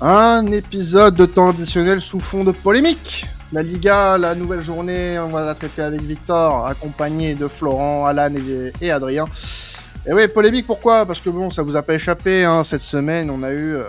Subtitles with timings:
[0.00, 3.24] Un épisode de temps additionnel sous fond de polémique.
[3.50, 8.34] La Liga, la nouvelle journée, on va la traiter avec Victor, accompagné de Florent, Alan
[8.82, 9.24] et, Adrien.
[10.04, 11.06] Et oui, polémique pourquoi?
[11.06, 13.86] Parce que bon, ça vous a pas échappé, hein, cette semaine, on a eu euh,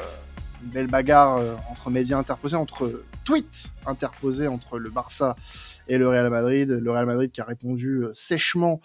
[0.64, 5.36] une belle bagarre euh, entre médias interposés, entre tweets interposés entre le Barça
[5.90, 6.70] et le Real Madrid.
[6.70, 8.80] Le Real Madrid qui a répondu euh, sèchement,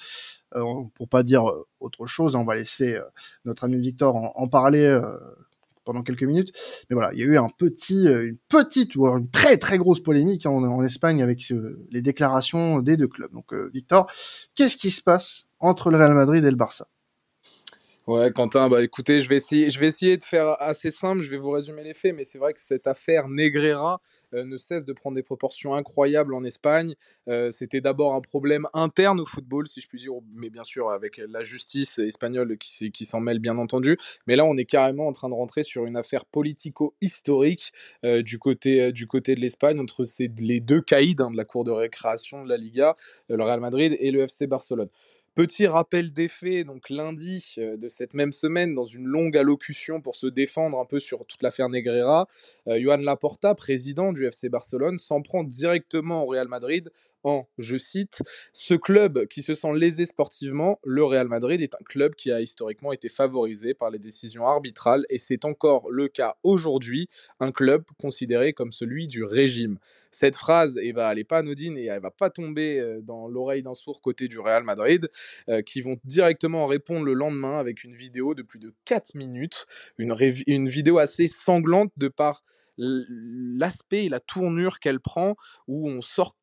[0.96, 1.45] pour pas dire
[1.79, 2.35] autre chose.
[2.35, 2.99] On va laisser
[3.45, 5.00] notre ami Victor en parler
[5.85, 6.53] pendant quelques minutes.
[6.89, 9.79] Mais voilà, il y a eu un petit, euh, une petite ou une très très
[9.79, 11.53] grosse polémique en, Espagne avec
[11.91, 13.32] les déclarations des deux clubs.
[13.32, 14.11] Donc euh, Victor,
[14.55, 16.89] qu'est-ce qui se passe entre le Real Madrid et le Barça?
[18.09, 21.23] Ouais, Quentin, bah écoutez, je vais essayer, de faire assez simple.
[21.23, 24.01] Je vais vous résumer les faits, mais c'est vrai que cette affaire Negreira
[24.35, 26.97] euh, ne cesse de prendre des proportions incroyables en Espagne.
[27.29, 30.91] Euh, c'était d'abord un problème interne au football, si je puis dire, mais bien sûr
[30.91, 33.97] avec la justice espagnole qui, qui s'en mêle, bien entendu.
[34.27, 37.72] Mais là, on est carrément en train de rentrer sur une affaire politico-historique
[38.05, 41.44] euh, du côté du côté de l'Espagne entre ces, les deux caïds hein, de la
[41.44, 42.97] cour de récréation de la Liga,
[43.28, 44.89] le Real Madrid et le FC Barcelone.
[45.34, 50.14] Petit rappel des faits, donc lundi de cette même semaine, dans une longue allocution pour
[50.14, 52.28] se défendre un peu sur toute l'affaire Negreira,
[52.66, 56.91] Johan Laporta, président du FC Barcelone, s'en prend directement au Real Madrid
[57.25, 61.84] en, je cite, ce club qui se sent lésé sportivement, le Real Madrid est un
[61.84, 66.37] club qui a historiquement été favorisé par les décisions arbitrales et c'est encore le cas
[66.43, 67.09] aujourd'hui,
[67.41, 69.78] un club considéré comme celui du régime.
[70.15, 73.62] Cette phrase, eh ben, elle n'est pas anodine et elle va pas tomber dans l'oreille
[73.62, 75.09] d'un sourd côté du Real Madrid,
[75.65, 80.15] qui vont directement répondre le lendemain avec une vidéo de plus de 4 minutes, une,
[80.47, 82.45] une vidéo assez sanglante de par
[82.83, 85.36] l'aspect et la tournure qu'elle prend,
[85.69, 86.34] où on sort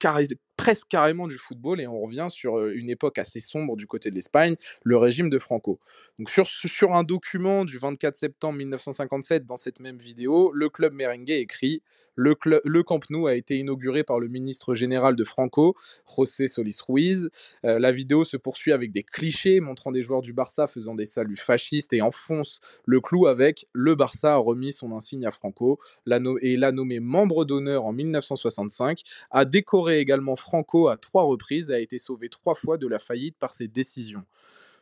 [0.60, 4.16] presque carrément du football et on revient sur une époque assez sombre du côté de
[4.16, 5.80] l'Espagne, le régime de Franco.
[6.18, 10.94] Donc sur, sur un document du 24 septembre 1957, dans cette même vidéo, le club
[10.94, 11.82] merengue écrit
[12.16, 15.78] le, le, Camp Nou a été inauguré par le ministre général de Franco,
[16.14, 17.30] José Solis Ruiz.
[17.64, 21.38] la vidéo se poursuit avec des clichés montrant des joueurs du Barça faisant des saluts
[21.38, 25.80] fascistes et enfonce le clou avec le Barça a remis son insigne à Franco
[26.42, 29.02] et l'a nommé membre d'honneur en 1965,
[29.32, 33.00] a décoré également Franco à trois reprises et a été sauvé trois fois de la
[33.00, 34.24] faillite par ses décisions.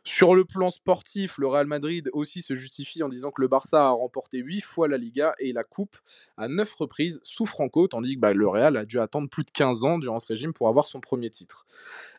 [0.04, 3.86] Sur le plan sportif, le Real Madrid aussi se justifie en disant que le Barça
[3.86, 5.96] a remporté 8 fois la Liga et la Coupe
[6.36, 9.50] à 9 reprises sous Franco, tandis que bah, le Real a dû attendre plus de
[9.50, 11.66] 15 ans durant ce régime pour avoir son premier titre.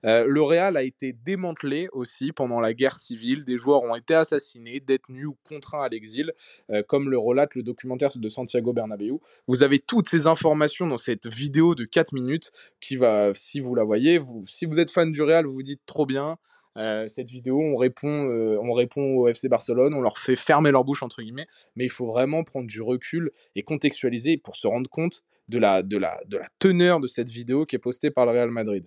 [0.05, 4.13] Euh, le Real a été démantelé aussi pendant la guerre civile, des joueurs ont été
[4.15, 6.33] assassinés, détenus ou contraints à l'exil,
[6.69, 9.19] euh, comme le relate le documentaire de Santiago Bernabéu.
[9.47, 13.75] Vous avez toutes ces informations dans cette vidéo de 4 minutes qui va, si vous
[13.75, 16.37] la voyez, si vous êtes fan du Real, vous vous dites trop bien,
[16.77, 20.71] euh, cette vidéo, on répond, euh, on répond au FC Barcelone, on leur fait fermer
[20.71, 24.67] leur bouche entre guillemets, mais il faut vraiment prendre du recul et contextualiser pour se
[24.67, 28.11] rendre compte de la, de la, de la teneur de cette vidéo qui est postée
[28.11, 28.85] par le Real Madrid.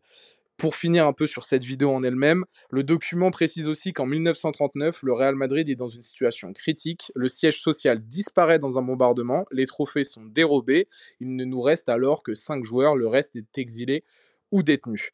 [0.56, 5.02] Pour finir un peu sur cette vidéo en elle-même, le document précise aussi qu'en 1939,
[5.02, 9.44] le Real Madrid est dans une situation critique, le siège social disparaît dans un bombardement,
[9.50, 10.86] les trophées sont dérobés,
[11.18, 14.04] il ne nous reste alors que 5 joueurs, le reste est exilé
[14.52, 15.10] ou détenu.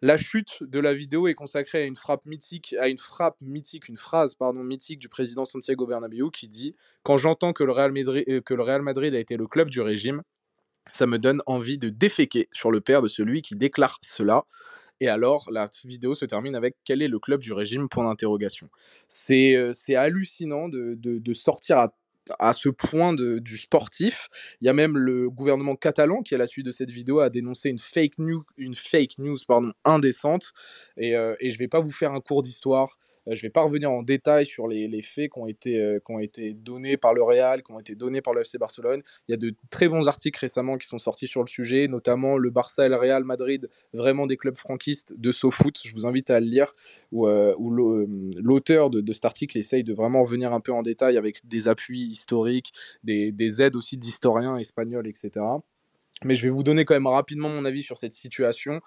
[0.00, 3.88] La chute de la vidéo est consacrée à une frappe mythique, à une frappe mythique,
[3.88, 7.90] une phrase pardon mythique du président Santiago Bernabéu qui dit quand j'entends que le Real
[7.90, 10.22] Madrid, euh, que le Real Madrid a été le club du régime,
[10.92, 14.44] ça me donne envie de déféquer sur le père de celui qui déclare cela.
[15.00, 17.88] Et alors, la vidéo se termine avec quel est le club du régime?
[17.94, 18.68] d'interrogation.
[19.08, 21.92] C'est euh, hallucinant de, de, sortir à
[22.38, 24.28] à ce point de, du sportif.
[24.60, 27.30] Il y a même le gouvernement catalan qui, à la suite de cette vidéo, a
[27.30, 30.52] dénoncé une fake news, une fake news pardon, indécente.
[30.96, 32.98] Et, euh, et je ne vais pas vous faire un cours d'histoire
[33.34, 36.12] je ne vais pas revenir en détail sur les, faits qui ont, été, euh, qui
[36.12, 39.02] ont été donnés par le Real, qui ont été donnés par le FC Barcelone.
[39.28, 42.38] Il y a de très bons articles récemment qui sont sortis sur le sujet, notamment
[42.38, 45.78] le Barça et le Real Madrid, vraiment des clubs franquistes de SoFoot.
[45.84, 46.72] Je vous invite à le lire,
[47.12, 47.54] où, euh,
[48.36, 52.02] l'auteur de, cet article essaye de vraiment revenir un peu en détail avec des appuis
[52.02, 52.72] historiques,
[53.04, 55.44] des, aides aussi d'historiens espagnols, etc.
[56.24, 58.80] Mais je vais vous donner quand même rapidement mon avis sur cette situation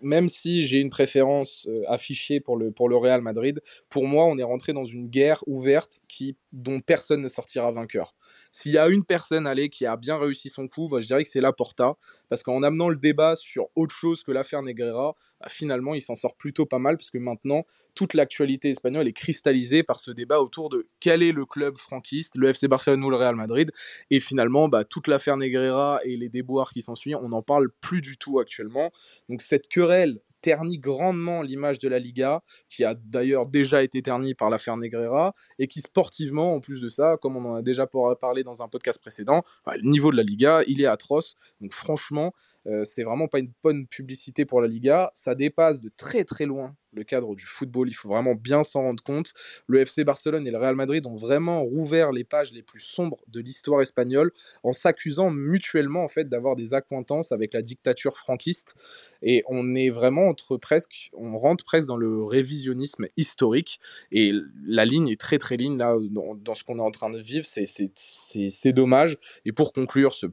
[0.00, 4.24] même si j'ai une préférence euh, affichée pour le, pour le Real Madrid, pour moi,
[4.24, 8.14] on est rentré dans une guerre ouverte qui, dont personne ne sortira vainqueur.
[8.50, 11.28] S'il y a une personne allez, qui a bien réussi son coup, je dirais que
[11.28, 11.96] c'est Laporta,
[12.28, 16.14] parce qu'en amenant le débat sur autre chose que l'affaire Negreira, bah, finalement, il s'en
[16.14, 20.40] sort plutôt pas mal, parce que maintenant, toute l'actualité espagnole est cristallisée par ce débat
[20.40, 23.70] autour de quel est le club franquiste, le FC Barcelone ou le Real Madrid,
[24.10, 28.00] et finalement, bah, toute l'affaire Negreira et les déboires qui s'ensuivent, on n'en parle plus
[28.00, 28.90] du tout actuellement.
[29.28, 34.36] Donc cette querelle ternit grandement l'image de la Liga, qui a d'ailleurs déjà été ternie
[34.36, 37.88] par l'affaire Negreira, et qui sportivement, en plus de ça, comme on en a déjà
[38.20, 41.34] parlé dans un podcast précédent, bah, le niveau de la Liga, il est atroce.
[41.60, 42.32] Donc franchement,
[42.68, 45.10] euh, c'est vraiment pas une bonne publicité pour la Liga.
[45.14, 47.88] Ça dépasse de très très loin le cadre du football.
[47.88, 49.32] Il faut vraiment bien s'en rendre compte.
[49.66, 53.18] Le FC Barcelone et le Real Madrid ont vraiment rouvert les pages les plus sombres
[53.28, 54.32] de l'histoire espagnole
[54.62, 58.74] en s'accusant mutuellement en fait d'avoir des accointances avec la dictature franquiste.
[59.22, 63.80] Et on est vraiment entre presque, on rentre presque dans le révisionnisme historique.
[64.10, 64.32] Et
[64.66, 67.44] la ligne est très très ligne là dans, ce qu'on est en train de vivre.
[67.46, 69.18] C'est dommage.
[69.44, 70.26] Et pour conclure ce,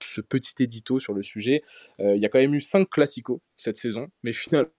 [0.00, 1.62] ce petit édito sur le sujet,
[2.00, 4.70] euh, il y a quand même eu 5 classicos cette saison, mais finalement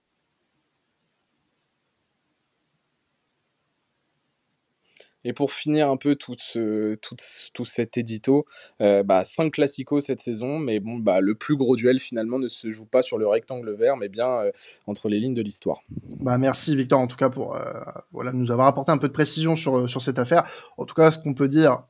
[5.26, 7.16] Et pour finir un peu tout, ce, tout,
[7.52, 8.46] tout cet édito,
[8.80, 12.46] euh, bah, 5 classicos cette saison, mais bon, bah, le plus gros duel finalement ne
[12.46, 14.52] se joue pas sur le rectangle vert, mais bien euh,
[14.86, 15.82] entre les lignes de l'histoire.
[16.20, 17.72] Bah, merci Victor en tout cas pour euh,
[18.12, 20.48] voilà, nous avoir apporté un peu de précision sur, sur cette affaire.
[20.78, 21.82] En tout cas, ce qu'on peut dire,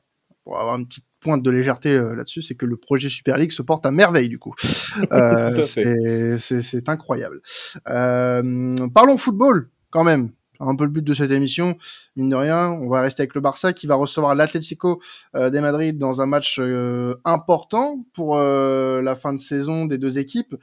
[0.43, 3.61] pour avoir une petite pointe de légèreté là-dessus, c'est que le projet Super League se
[3.61, 4.55] porte à merveille du coup.
[5.61, 7.41] c'est incroyable.
[7.85, 11.77] parlons football quand même un peu le but de cette émission.
[12.15, 15.01] Mine de rien, on va rester avec le Barça qui va recevoir l'Atlético
[15.35, 19.97] euh, des Madrid dans un match euh, important pour euh, la fin de saison des
[19.97, 20.55] deux équipes.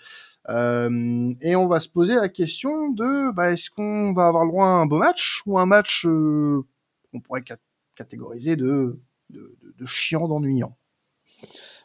[0.48, 4.66] et on va se poser la question de bah, est-ce qu'on va avoir le droit
[4.66, 7.44] à un beau match ou un match qu'on pourrait
[7.94, 9.00] catégoriser de,
[9.30, 10.76] de, de, chiant, d'ennuyant?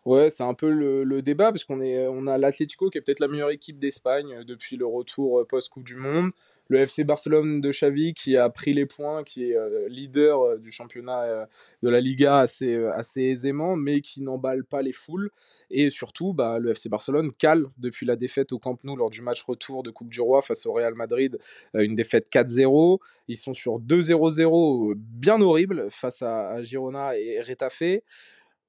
[0.05, 3.19] Ouais, c'est un peu le, le débat parce qu'on on a l'Atlético qui est peut-être
[3.19, 6.31] la meilleure équipe d'Espagne depuis le retour post-Coupe du Monde
[6.69, 10.57] le FC Barcelone de Xavi qui a pris les points, qui est euh, leader euh,
[10.57, 11.45] du championnat euh,
[11.81, 15.31] de la Liga assez, assez aisément, mais qui n'emballe pas les foules.
[15.71, 19.23] Et surtout, bah, le FC Barcelone cale depuis la défaite au Camp Nou lors du
[19.23, 21.39] match retour de Coupe du Roi face au Real Madrid,
[21.73, 22.99] une défaite 4-0.
[23.27, 28.01] Ils sont sur 2-0-0 bien horrible face à, Girona et Retafe.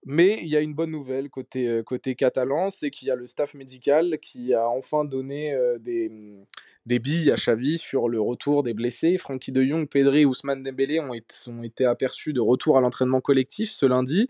[0.06, 3.26] Mais il y a une bonne nouvelle côté, côté catalan, c'est qu'il y a le
[3.26, 6.10] staff médical qui a enfin donné des,
[6.86, 9.18] des billes à Xavi sur le retour des blessés.
[9.18, 13.70] Frankie de Jong, Pedri et Ousmane Dembélé ont été, aperçus de retour à l'entraînement collectif
[13.70, 14.28] ce lundi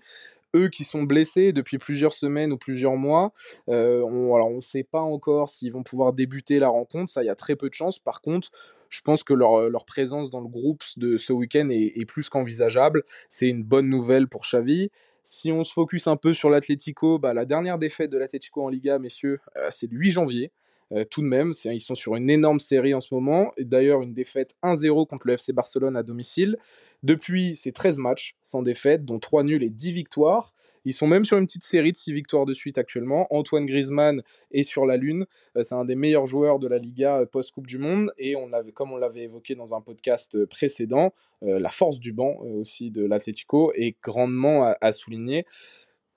[0.57, 3.33] eux qui sont blessés depuis plusieurs semaines ou plusieurs mois.
[3.69, 7.31] On, on ne sait pas encore s'ils vont pouvoir débuter la rencontre, ça il y
[7.31, 8.01] a très peu de chance.
[8.01, 8.51] Par contre,
[8.91, 13.05] je pense que leur, présence dans le groupe de ce week-end est, plus qu'envisageable.
[13.29, 14.91] C'est une bonne nouvelle pour Xavi.
[15.33, 18.69] Si on se focus un peu sur l'Atlético, bah, la dernière défaite de l'Atlético en
[18.69, 20.51] Liga, messieurs, euh, c'est le 8 janvier.
[20.91, 23.53] Euh, tout de même, ils sont sur une énorme série en ce moment.
[23.57, 26.57] D'ailleurs, une défaite 1-0 contre le FC Barcelone à domicile.
[27.05, 30.53] Depuis, c'est 13 matchs sans défaite, dont 3 nuls et 10 victoires.
[30.85, 33.27] Ils sont même sur une petite série de 6 victoires de suite actuellement.
[33.31, 35.27] Antoine Griezmann est sur la lune.
[35.57, 38.13] Euh, c'est un des meilleurs joueurs de la Liga euh, post-Coupe du Monde.
[38.19, 41.13] Et on avait, comme on l'avait évoqué dans un podcast précédent,
[41.43, 45.47] la force du banc aussi de l'Atlético est grandement à souligner.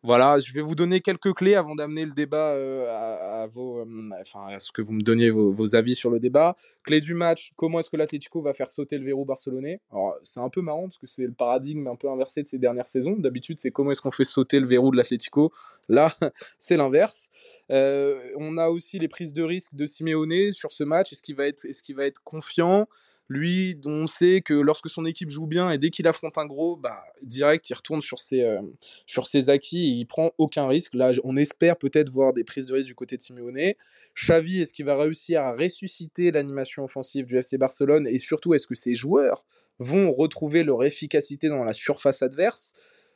[0.06, 4.10] Voilà, je vais vous donner quelques clés avant d'amener le débat euh, à, vos, euh,
[4.20, 6.58] enfin, à ce que vous me donniez vos, avis sur le débat.
[6.84, 9.80] Clé du match, comment est-ce que l'Atlético va faire sauter le verrou barcelonais?
[9.94, 12.58] Alors, c'est un peu marrant parce que c'est le paradigme un peu inversé de ces
[12.58, 13.16] dernières saisons.
[13.18, 15.54] D'habitude, c'est comment est-ce qu'on fait sauter le verrou de l'Atlético.
[15.88, 16.14] Là,
[16.60, 17.30] c'est l'inverse.
[17.72, 21.14] Euh, on a aussi les prises de risque de Simeone sur ce match.
[21.14, 22.90] Est-ce qu'il va est-ce qu'il va être confiant?
[23.34, 26.78] Lui, on sait que lorsque son équipe joue bien et dès qu'il affronte un gros,
[26.78, 28.62] bah, direct, il retourne sur ses, euh,
[29.48, 30.94] acquis et il prend aucun risque.
[30.94, 33.74] Là, on espère peut-être voir des prises de risque du côté de Simeone.
[34.16, 38.68] Xavi, est-ce qu'il va réussir à ressusciter l'animation offensive du FC Barcelone et surtout, est-ce
[38.68, 39.46] que ses joueurs
[39.80, 42.74] vont retrouver leur efficacité dans la surface adverse?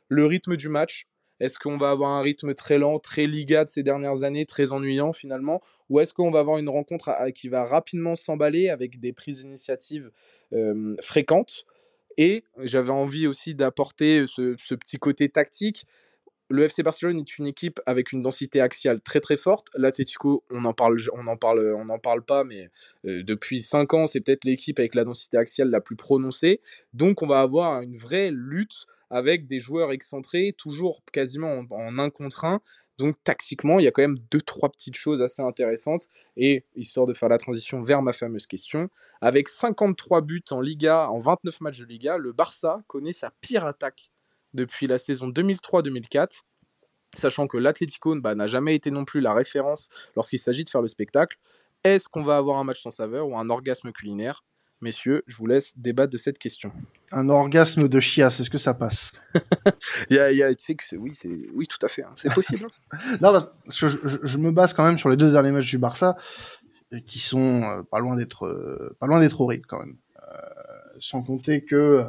[0.08, 1.06] Le rythme du match,
[1.40, 4.72] est-ce qu'on va avoir un rythme très lent, très liga de ces dernières années, très
[4.72, 5.60] ennuyant finalement?
[5.88, 10.10] Ou est-ce qu'on va avoir une rencontre qui va rapidement s'emballer avec des prises d'initiative
[11.00, 11.64] fréquentes?
[12.16, 15.86] Et j'avais envie aussi d'apporter ce, petit côté tactique
[16.50, 19.68] le FC Barcelone est une équipe avec une densité axiale très très forte.
[19.74, 22.70] L'Atletico, on en parle, on en parle, on parle pas, mais
[23.04, 26.60] depuis 5 ans, c'est peut-être l'équipe avec la densité axiale la plus prononcée.
[26.94, 32.10] Donc, on va avoir une vraie lutte avec des joueurs excentrés, toujours quasiment en, un
[32.10, 32.60] contre un.
[32.98, 36.08] Donc tactiquement, il y a quand même deux, trois petites choses assez intéressantes.
[36.36, 38.88] Et histoire de faire la transition vers ma fameuse question,
[39.20, 43.64] avec 53 buts en Liga, en 29 matchs de Liga, le Barça connaît sa pire
[43.64, 44.10] attaque
[44.54, 46.42] depuis la saison 2003-2004
[47.14, 50.82] sachant que l'Atlético bah, n'a jamais été non plus la référence lorsqu'il s'agit de faire
[50.82, 51.38] le spectacle.
[51.84, 54.44] Est-ce qu'on va avoir un match sans saveur ou un orgasme culinaire?
[54.80, 56.72] Messieurs, je vous laisse débattre de cette question.
[57.10, 59.20] Un orgasme de chiasse, est-ce que ça passe
[60.10, 62.12] il y a, tu sais que oui, c'est, oui, tout à fait, hein.
[62.14, 62.68] c'est possible.
[63.20, 66.16] non, parce que je, me base quand même sur les deux derniers matchs du Barça.
[67.06, 69.96] qui sont pas loin d'être pas loin d'être horribles quand même.
[71.00, 72.04] sans compter que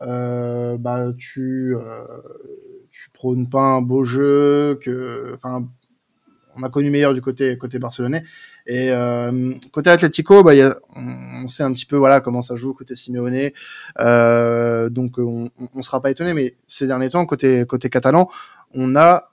[0.00, 1.74] bah tu
[2.92, 5.68] tu prônes pas un beau jeu, que enfin
[6.56, 8.22] on a connu meilleur du côté côté barcelonais.
[8.66, 10.52] Et euh, côté Atlético, bah,
[10.94, 13.50] on, sait un petit peu voilà comment ça joue côté Simeone,
[14.00, 16.34] euh, donc on, on sera pas étonné.
[16.34, 18.28] Mais ces derniers temps, côté côté catalan,
[18.74, 19.32] on a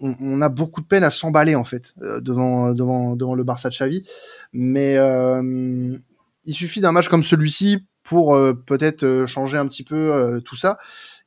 [0.00, 3.68] on, a beaucoup de peine à s'emballer en fait euh, devant devant devant le Barça
[3.70, 4.04] de Xavi.
[4.52, 5.96] Mais euh,
[6.44, 10.78] il suffit d'un match comme celui-ci pour euh, peut-être changer un petit peu tout ça.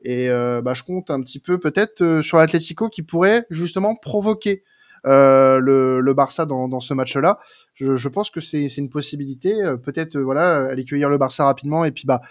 [0.02, 4.66] Et bah, je compte un petit peu peut-être sur l'Atlético qui pourrait justement provoquer euh,
[5.06, 7.40] le, le, Barça dans, dans ce match-là.
[7.74, 9.54] Je, je, pense que c'est une possibilité.
[9.64, 12.22] Euh, peut-être euh, voilà aller cueillir le Barça rapidement et puis bah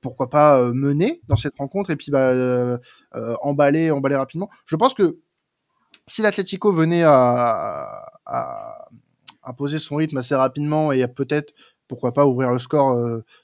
[0.00, 2.78] pourquoi pas mener dans cette rencontre et puis bah euh,
[3.40, 4.48] emballer emballer rapidement.
[4.66, 5.18] Je pense que
[6.06, 8.88] si l'Atlético venait à, à,
[9.42, 11.52] à, poser son rythme assez rapidement et peut-être
[11.88, 12.96] pourquoi pas ouvrir le score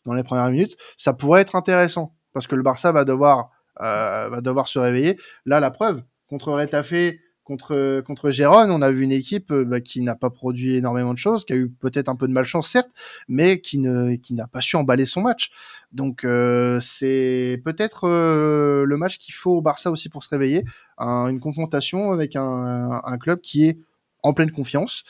[0.04, 3.50] dans les premières minutes, ça pourrait être intéressant parce que le Barça va devoir
[3.80, 5.18] va devoir se réveiller.
[5.44, 9.80] Là, la preuve contre Retafe, contre contre Gérone, on a vu une équipe euh, bah,
[9.80, 12.68] qui n'a pas produit énormément de choses, qui a eu peut-être un peu de malchance
[12.68, 12.90] certes,
[13.28, 15.50] mais qui ne qui n'a pas su emballer son match.
[15.92, 20.64] Donc euh, c'est peut-être euh, le match qu'il faut au Barça aussi pour se réveiller,
[20.98, 23.78] une confrontation avec un, un, club qui est
[24.22, 25.04] en pleine confiance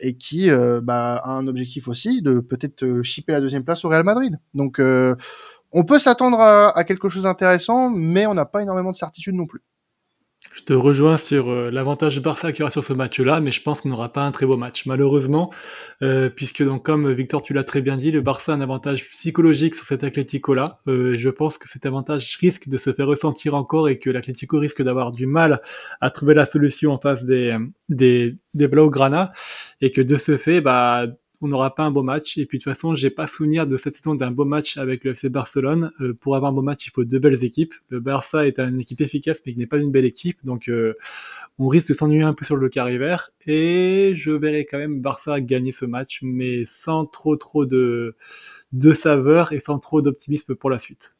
[0.00, 0.48] et qui
[0.82, 4.38] bah, a un objectif aussi de peut-être chipper la deuxième place au Real Madrid.
[4.54, 8.96] Donc on peut s'attendre à, à quelque chose d'intéressant, mais on n'a pas énormément de
[8.96, 9.62] certitude non plus.
[10.52, 13.62] Je te rejoins sur euh, l'avantage Barça qu'il y aura sur ce match-là, mais je
[13.62, 15.50] pense qu'on n'aura pas un très beau match, malheureusement,
[16.02, 19.08] euh, puisque donc comme Victor tu l'as très bien dit, le Barça a un avantage
[19.08, 20.78] psychologique sur cet Atlético-là.
[20.88, 24.58] Euh, je pense que cet avantage risque de se faire ressentir encore et que l'Atlético
[24.58, 25.62] risque d'avoir du mal
[26.02, 27.56] à trouver la solution en face des
[27.88, 29.32] des, des Blaugrana,
[29.80, 31.06] et que de ce fait, bah
[31.42, 32.38] on n'aura pas un beau match.
[32.38, 35.04] Et puis de toute façon, j'ai pas souvenir de cette saison d'un beau match avec
[35.04, 35.92] le FC Barcelone.
[36.00, 37.74] Euh, pour avoir un beau match, il faut deux belles équipes.
[37.88, 40.38] Le Barça est une équipe efficace, mais qui n'est pas une belle équipe.
[40.44, 40.94] Donc euh,
[41.58, 42.92] on risque de s'ennuyer un peu sur le carré.
[43.46, 48.14] Et je verrai quand même Barça gagner ce match, mais sans trop trop de,
[48.72, 51.14] de saveur et sans trop d'optimisme pour la suite.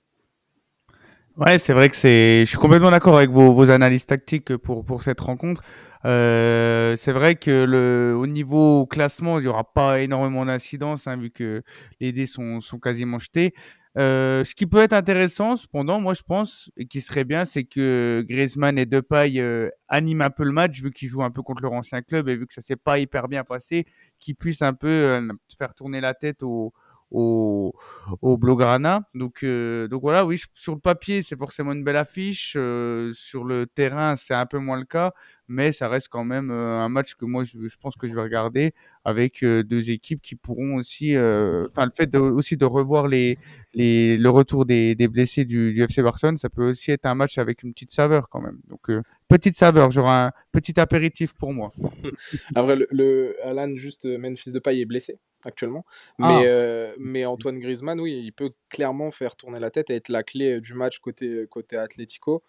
[1.37, 2.41] Ouais, c'est vrai que c'est.
[2.45, 5.62] Je suis complètement d'accord avec vos, vos analyses tactiques pour pour cette rencontre.
[6.05, 11.17] Euh, c'est vrai que le, au niveau classement, il n'y aura pas énormément d'incidence, hein,
[11.17, 11.62] vu que
[12.01, 13.55] les dés sont, sont quasiment jetés.
[13.99, 17.65] Euh, ce qui peut être intéressant, cependant, moi je pense, et qui serait bien, c'est
[17.65, 21.43] que Griezmann et Depay euh, animent un peu le match, vu qu'ils jouent un peu
[21.43, 23.85] contre leur ancien club et vu que ça s'est pas hyper bien passé,
[24.19, 26.73] qu'ils puissent un peu euh, faire tourner la tête aux,
[27.12, 27.75] au,
[28.21, 29.09] au Blaugrana.
[29.14, 32.54] Donc, euh, donc voilà, oui, sur le papier, c'est forcément une belle affiche.
[32.57, 35.12] Euh, sur le terrain, c'est un peu moins le cas,
[35.49, 38.23] mais ça reste quand même euh, un match que moi, je, pense que je vais
[38.23, 38.73] regarder
[39.04, 43.37] avec deux équipes qui pourront aussi, enfin, le fait aussi de revoir les,
[43.75, 47.14] les, le retour des, des blessés du, du, FC Barcelone, ça peut aussi être un
[47.14, 48.59] match avec une petite saveur quand même.
[48.69, 48.90] Donc,
[49.28, 51.71] petite saveur, j'aurai un petit apéritif pour moi.
[52.54, 55.84] Après, le, le Alan, juste Memphis de Paille est blessé actuellement.
[56.18, 56.42] Mais, ah.
[56.44, 60.22] euh, mais Antoine Griezmann, oui, il peut clairement faire tourner la tête et être la
[60.22, 62.42] clé du match côté, côté Atlético.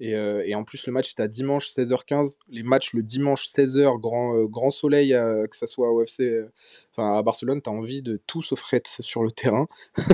[0.00, 2.36] Et, euh, et, en plus, le match est à dimanche 16h15.
[2.48, 6.42] Les matchs le dimanche 16h, grand, euh, grand soleil, que ça soit au FC,
[6.94, 8.64] enfin à Barcelone, tu as envie de tout sauf
[9.00, 9.68] sur le terrain.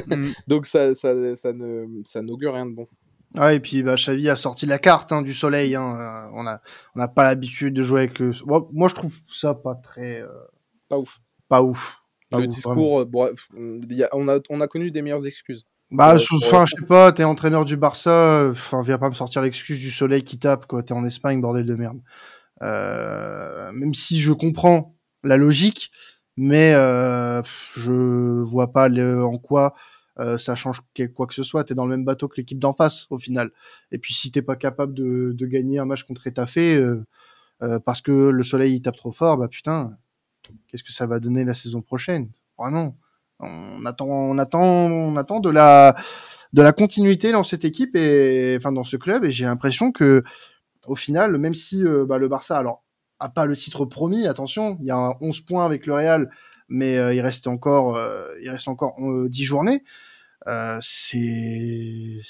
[0.08, 0.30] Mm.
[0.48, 2.88] Donc ça, ça, ça, ne, ça n'augure rien de bon.
[3.36, 5.76] Ah, et puis bah, Xavi a sorti la carte hein, du soleil.
[5.76, 6.30] Hein.
[6.32, 6.60] On n'a
[6.96, 8.32] on a pas l'habitude de jouer avec le.
[8.44, 10.22] Moi, je trouve ça pas très.
[10.88, 11.20] Pas ouf.
[11.48, 13.32] Pas ouf le discours, euh,
[14.12, 15.64] on, a, on a connu des meilleures excuses.
[15.90, 19.78] Bah, enfin, je sais pas, t'es entraîneur du Barça, enfin, viens pas me sortir l'excuse
[19.78, 20.82] du soleil qui tape, quoi.
[20.82, 22.00] T'es en Espagne, bordel de merde.
[22.62, 25.92] Euh, même si je comprends la logique,
[26.36, 27.42] mais euh,
[27.74, 27.92] je
[28.42, 29.74] vois pas le, en quoi
[30.18, 30.80] euh, ça change
[31.14, 31.64] quoi que ce soit.
[31.64, 33.50] T'es dans le même bateau que l'équipe d'en face, au final.
[33.92, 37.04] Et puis, si t'es pas capable de, de gagner un match contre Etafé, euh,
[37.62, 39.92] euh, parce que le soleil il tape trop fort, bah putain,
[40.68, 42.30] qu'est-ce que ça va donner la saison prochaine?
[42.58, 42.96] Vraiment,
[43.40, 45.96] on attend, on attend, on attend de la
[46.52, 50.22] de la continuité dans cette équipe et enfin dans ce club et j'ai l'impression que
[50.86, 52.82] au final, même si euh, bah, le Barça alors
[53.18, 56.30] a pas le titre promis, attention, il y a 11 points avec le Real,
[56.68, 59.82] mais euh, il reste encore euh, il reste encore 10 journées.
[60.80, 62.20] c'est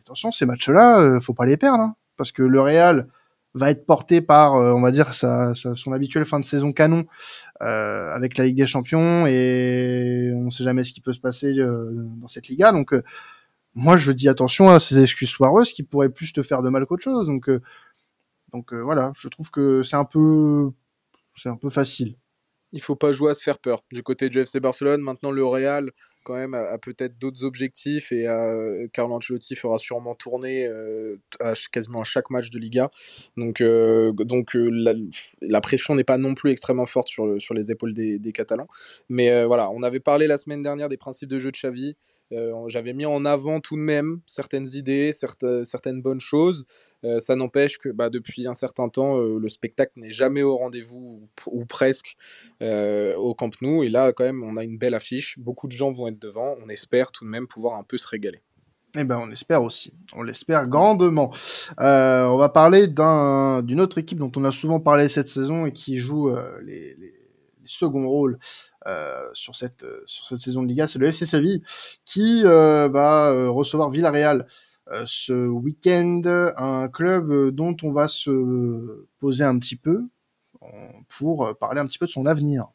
[0.00, 3.08] attention ces matchs-là, faut pas les perdre hein, parce que le Real
[3.54, 7.06] va être porté par, on va dire, sa, son habituel fin de saison canon
[7.60, 11.58] avec la Ligue des Champions et on ne sait jamais ce qui peut se passer
[11.58, 12.72] euh, dans cette Liga.
[12.72, 13.02] Donc euh,
[13.74, 16.86] moi je dis attention à ces excuses foireuses qui pourraient plus te faire de mal
[16.86, 17.26] qu'autre chose.
[17.26, 17.50] Donc
[18.52, 20.70] donc voilà, je trouve que c'est un peu
[21.36, 22.16] c'est un peu facile.
[22.72, 23.82] il faut pas jouer à se faire peur.
[23.92, 25.90] Du côté du FC Barcelone, maintenant le Real
[26.24, 31.16] quand même a, peut-être d'autres objectifs et euh, Carlo Ancelotti fera sûrement tourner euh,
[31.70, 32.90] quasiment à chaque match de Liga.
[33.36, 37.94] Donc, euh, donc la, pression n'est pas non plus extrêmement forte sur, sur les épaules
[37.94, 38.68] des, des Catalans.
[39.08, 41.96] Mais voilà, on avait parlé la semaine dernière des principes de jeu de Xavi.
[42.32, 46.66] Euh, j'avais mis en avant tout de même certaines idées, certaines bonnes choses.
[47.04, 50.56] Euh, ça n'empêche que bah, depuis un certain temps, euh, le spectacle n'est jamais au
[50.56, 52.16] rendez-vous ou, presque
[52.60, 53.82] au Camp Nou.
[53.82, 55.38] Et là, quand même, on a une belle affiche.
[55.38, 56.56] Beaucoup de gens vont être devant.
[56.64, 58.40] On espère tout de même pouvoir un peu se régaler.
[58.96, 59.92] Eh ben, on espère aussi.
[60.12, 61.32] On l'espère grandement.
[61.78, 65.98] on va parler d'une autre équipe dont on a souvent parlé cette saison et qui
[65.98, 66.30] joue
[66.62, 67.14] les, les,
[67.66, 68.38] seconds rôles
[68.86, 71.24] euh, sur cette euh, sur cette saison de Liga, c'est le FC
[72.04, 74.46] qui euh, va recevoir Villarreal
[75.06, 76.20] ce week-end,
[76.58, 80.02] un club dont on va se poser un petit peu
[81.08, 82.68] pour parler un petit peu de son avenir.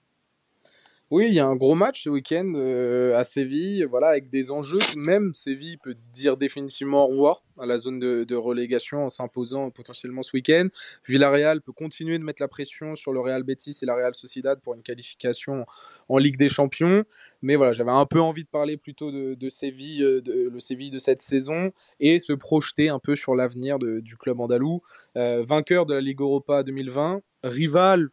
[1.12, 4.52] Oui, il y a un gros match ce week-end euh, à Séville, voilà, avec des
[4.52, 4.78] enjeux.
[4.96, 10.22] Même Séville peut dire définitivement au revoir à la zone de, relégation en s'imposant potentiellement
[10.22, 10.68] ce week-end.
[11.08, 14.62] Villarreal peut continuer de mettre la pression sur le Real Betis et la Real Sociedad
[14.62, 15.66] pour une qualification
[16.10, 17.04] en Ligue des Champions.
[17.42, 20.92] Mais voilà, j'avais un peu envie de parler plutôt de, Séville, euh, de, le Séville
[20.92, 24.84] de cette saison et se projeter un peu sur l'avenir du club andalou.
[25.18, 28.10] Euh, vainqueur de la Ligue Europa 2020, rival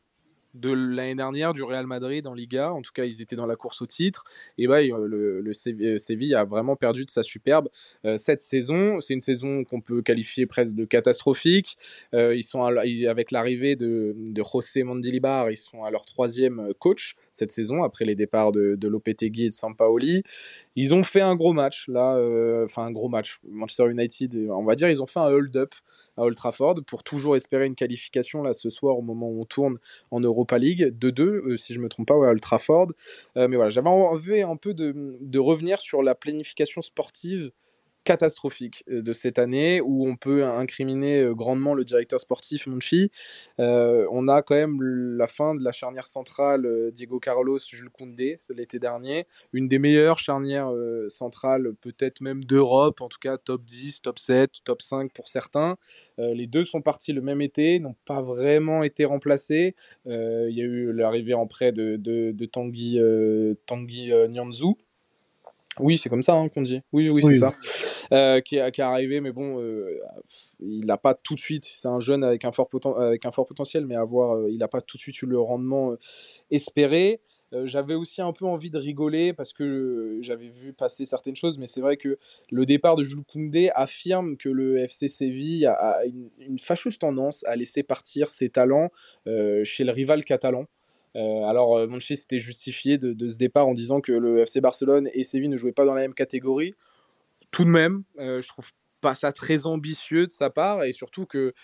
[0.57, 2.73] de l'année dernière du Real Madrid en Liga.
[2.73, 4.25] En tout cas, ils étaient dans la course au titre.
[4.59, 7.69] Et bah, le, le euh, Séville a vraiment perdu de sa superbe
[8.05, 9.01] euh, cette saison.
[9.01, 11.77] C'est une saison qu'on peut qualifier presque de catastrophique.
[12.13, 17.51] ils sont avec l'arrivée de, de José Mondilibar, ils sont à leur troisième coach cette
[17.51, 20.23] saison après les départs de, de Lopetegui et de Sampaoli.
[20.75, 22.19] Ils ont fait un gros match là,
[22.65, 23.39] enfin un gros match.
[23.49, 25.75] Manchester United, on va dire, ils ont fait un hold-up
[26.17, 29.45] à Old Trafford pour toujours espérer une qualification là ce soir au moment où on
[29.45, 29.79] tourne
[30.11, 32.89] en Europa League 2-2 euh, si je me trompe pas à Old Trafford.
[33.37, 37.51] Euh, mais voilà, j'avais envie un peu de, revenir sur la planification sportive
[38.07, 43.11] catastrophique euh, de cette année où on peut incriminer euh, grandement le directeur sportif Monchi.
[43.59, 48.39] Euh, on a quand même la fin de la charnière centrale Diego Carlos, Jules Koundé,
[48.55, 50.71] l'été dernier, une des meilleures charnières
[51.09, 55.77] centrales peut-être même d'Europe, en tout cas top 10, top 7, top 5 pour certains.
[56.19, 59.75] les deux sont partis le même été, n'ont pas vraiment été remplacés.
[60.07, 63.01] Il y a eu l'arrivée en prêt de, de, Tanguy,
[63.67, 64.13] Tanguy
[65.79, 66.81] oui, c'est comme ça hein, qu'on dit.
[66.93, 67.55] Oui, oui, c'est ça.
[68.13, 70.01] Euh, qui, est, qui, est, arrivé, mais bon, euh,
[70.61, 71.65] il n'a pas tout de suite.
[71.67, 74.59] C'est un jeune avec un fort, avec un fort potentiel, mais à voir, euh, il
[74.59, 75.95] n'a pas tout de suite eu le rendement
[76.51, 77.21] espéré.
[77.65, 81.67] j'avais aussi un peu envie de rigoler parce que j'avais vu passer certaines choses, mais
[81.67, 82.19] c'est vrai que
[82.51, 87.45] le départ de Jules Koundé affirme que le FC Séville a, une, une, fâcheuse tendance
[87.45, 88.91] à laisser partir ses talents
[89.65, 90.67] chez le rival catalan.
[91.17, 95.09] Euh, alors, euh, Monchi s'était justifié de, ce départ en disant que le FC Barcelone
[95.15, 96.75] et Séville ne jouaient pas dans la même catégorie.
[97.51, 101.27] Tout de même, euh, je trouve pas ça très ambitieux de sa part, et surtout
[101.27, 101.55] que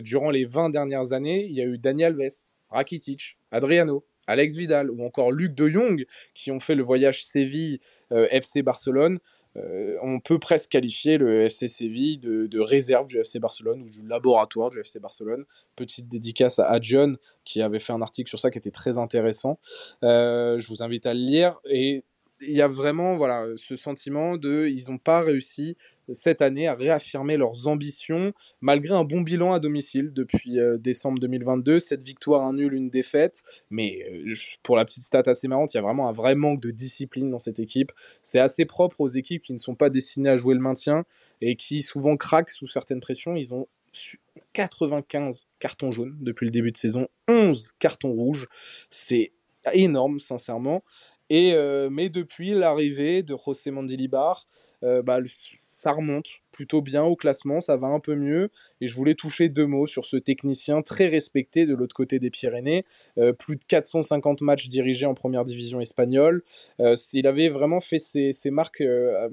[0.00, 4.90] durant les 20 dernières années, il y a eu Daniel Alves, Rakitic, Adriano, Alex Vidal
[4.90, 9.18] ou encore Luc de Jong qui ont fait le voyage Séville-FC Barcelone.
[9.56, 14.02] Euh, on peut presque qualifier le FC Séville de, réserve du FC Barcelone ou du
[14.06, 15.44] laboratoire du FC Barcelone.
[15.76, 19.58] Petite dédicace à Adjon qui avait fait un article sur ça qui était très intéressant.
[20.02, 21.58] Euh, je vous invite à le lire.
[21.68, 22.04] Et
[22.46, 25.76] il y a vraiment voilà, ce sentiment de ils n'ont pas réussi
[26.12, 31.18] cette année à réaffirmer leurs ambitions malgré un bon bilan à domicile depuis euh, décembre
[31.20, 31.78] 2022.
[31.78, 33.42] Cette victoire, un nul, une défaite.
[33.70, 36.60] Mais euh, pour la petite stat assez marrante, il y a vraiment un vrai manque
[36.60, 37.92] de discipline dans cette équipe.
[38.22, 41.04] C'est assez propre aux équipes qui ne sont pas destinées à jouer le maintien
[41.40, 43.36] et qui souvent craquent sous certaines pressions.
[43.36, 43.68] Ils ont
[44.54, 48.48] 95 cartons jaunes depuis le début de saison, 11 cartons rouges.
[48.90, 49.32] C'est
[49.74, 50.82] énorme, sincèrement.
[51.32, 54.46] Et, euh, mais depuis l'arrivée de José Mandilibar,
[54.82, 58.50] euh, bah, ça remonte plutôt bien au classement, ça va un peu mieux.
[58.80, 62.30] Et je voulais toucher deux mots sur ce technicien très respecté de l'autre côté des
[62.30, 62.84] Pyrénées.
[63.18, 66.42] Euh, plus de 450 matchs dirigés en première division espagnole.
[66.80, 69.28] Euh, il avait vraiment fait ses, marques euh,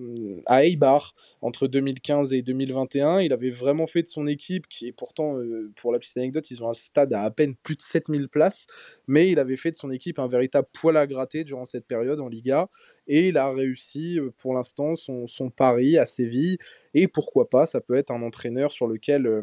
[0.45, 3.21] à Eibar entre 2015 et 2021.
[3.21, 5.37] Il avait vraiment fait de son équipe, qui est pourtant,
[5.75, 8.65] pour la petite anecdote, ils ont un stade à à peine plus de 7000 places,
[9.07, 12.19] mais il avait fait de son équipe un véritable poil à gratter durant cette période
[12.19, 12.69] en Liga.
[13.07, 16.57] Et il a réussi pour l'instant son, son pari à Séville.
[16.93, 19.41] Et pourquoi pas, ça peut être un entraîneur sur lequel euh,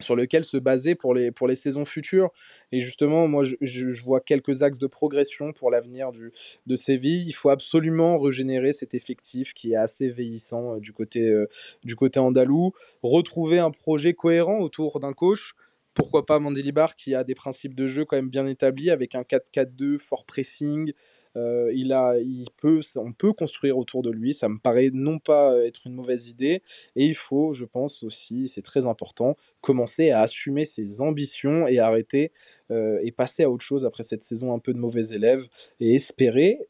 [0.00, 2.30] sur lequel se baser pour les, pour les saisons futures.
[2.70, 7.26] Et justement, moi, je, vois quelques axes de progression pour l'avenir de Séville.
[7.26, 11.48] Il faut absolument régénérer cet effectif qui est assez vieillissant euh, du, côté, euh,
[11.84, 15.54] du côté andalou, retrouver un projet cohérent autour d'un coach
[15.94, 19.22] pourquoi pas Mandilibar qui a des principes de jeu quand même bien établis avec un
[19.22, 20.92] 4-4-2, fort pressing.
[21.36, 24.34] Euh, il a, il peut, on peut construire autour de lui.
[24.34, 26.62] Ça me paraît non pas être une mauvaise idée.
[26.96, 31.78] Et il faut, je pense aussi, c'est très important, commencer à assumer ses ambitions et
[31.78, 32.32] arrêter
[32.70, 35.46] euh, et passer à autre chose après cette saison un peu de mauvais élèves
[35.80, 36.68] et espérer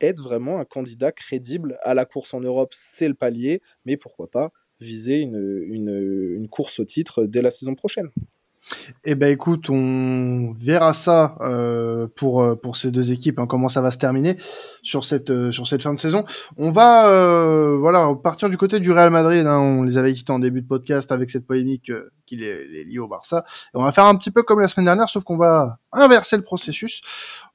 [0.00, 2.72] être vraiment un candidat crédible à la course en Europe.
[2.74, 7.50] C'est le palier, mais pourquoi pas viser une, une, une course au titre dès la
[7.50, 8.08] saison prochaine.
[9.04, 13.68] Eh ben écoute, on verra ça euh, pour euh, pour ces deux équipes, hein, comment
[13.68, 14.36] ça va se terminer
[14.82, 16.24] sur cette euh, sur cette fin de saison.
[16.56, 19.46] On va euh, voilà partir du côté du Real Madrid.
[19.46, 21.90] Hein, on les avait quittés en début de podcast avec cette polémique
[22.26, 23.44] qui les, les lie au Barça.
[23.74, 26.36] Et on va faire un petit peu comme la semaine dernière, sauf qu'on va inverser
[26.36, 27.00] le processus.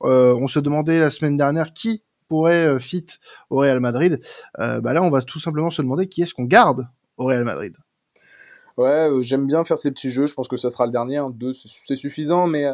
[0.01, 3.05] on se demandait la semaine dernière qui pourrait fit
[3.49, 4.19] au Real Madrid.
[4.57, 6.87] bah là, on va tout simplement se demander qui est-ce qu'on garde
[7.17, 7.75] au Real Madrid.
[8.77, 10.25] Ouais, euh, j'aime bien faire ces petits jeux.
[10.25, 11.17] Je pense que ça sera le dernier.
[11.17, 11.29] Hein.
[11.33, 12.47] Deux, c'est suffisant.
[12.47, 12.65] Mais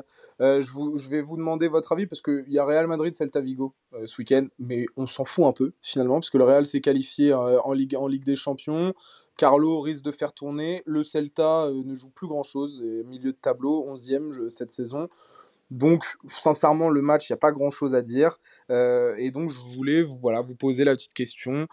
[0.41, 3.13] euh, je, vous, je, vais vous demander votre avis parce qu'il y a Real Madrid,
[3.13, 4.47] Celta Vigo euh, ce week-end.
[4.57, 7.95] Mais on s'en fout un peu finalement parce que le Real s'est qualifié en, Ligue,
[7.95, 8.93] en Ligue des Champions.
[9.37, 10.81] Carlo risque de faire tourner.
[10.85, 12.83] Le Celta ne joue plus grand-chose.
[13.05, 15.07] Milieu de tableau, 11e cette saison.
[15.69, 18.37] Donc, sincèrement, le match, il n'y a pas grand-chose à dire.
[18.69, 21.67] et donc, je voulais voilà, vous poser la petite question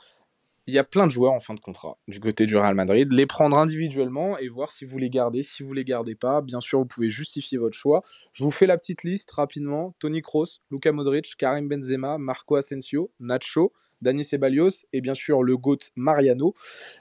[0.68, 3.10] il y a plein de joueurs en fin de contrat du côté du Real Madrid,
[3.10, 6.42] les prendre individuellement et voir si vous les gardez, si vous les gardez pas.
[6.42, 8.02] Bien sûr, vous pouvez justifier votre choix.
[8.34, 9.94] Je vous fais la petite liste rapidement.
[9.98, 15.56] Tony Kroos, Luka Modric, Karim Benzema, Marco Asensio, Nacho, Dani Ceballos et bien sûr le
[15.56, 16.54] GOAT Mariano.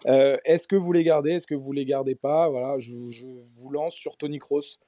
[0.06, 2.50] Euh, est-ce que vous les gardez Est-ce que vous les gardez pas?
[2.50, 4.80] Voilà, je, je, vous lance sur Tony Kroos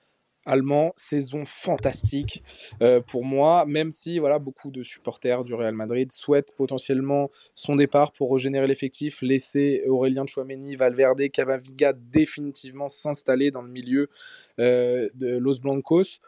[0.45, 2.43] allemand, saison fantastique
[2.82, 7.75] euh, pour moi, même si voilà, beaucoup de supporters du Real Madrid souhaitent potentiellement son
[7.75, 14.10] départ pour régénérer l'effectif, laisser Aurélien Chouameni, Valverde, Cavaviga définitivement s'installer dans le milieu
[14.60, 16.19] euh, de Los Blancos.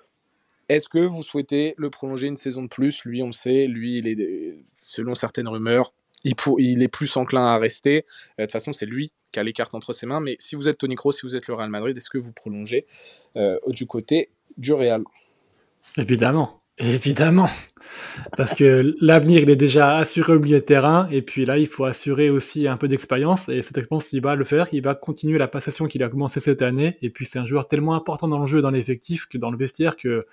[0.69, 3.03] Est-ce que vous souhaitez le prolonger une saison de plus?
[3.03, 5.93] Lui, on sait, lui, il est, selon certaines rumeurs,
[6.23, 7.97] il, est plus enclin à rester.
[7.97, 10.19] Euh, de toute façon, c'est lui qui a les cartes entre ses mains.
[10.19, 12.33] Mais si vous êtes Tony Kroos, si vous êtes le Real Madrid, est-ce que vous
[12.33, 12.85] prolongez
[13.37, 15.03] euh, du côté du Real?
[15.97, 17.49] Évidemment, évidemment.
[18.37, 21.07] Parce que l'avenir, il est déjà assuré au milieu de terrain.
[21.11, 23.49] Et puis là, il faut assurer aussi un peu d'expérience.
[23.49, 24.67] Et cette expérience, il va le faire.
[24.71, 26.97] Il va continuer la passation qu'il a commencé cette année.
[27.01, 29.57] Et puis, c'est un joueur tellement important dans le jeu, dans l'effectif, que dans le
[29.57, 30.25] vestiaire, que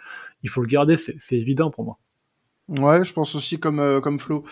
[0.43, 0.97] il faut le garder.
[0.97, 1.99] C'est évident pour moi.
[2.69, 4.45] Ouais, je pense aussi comme euh, comme Flo,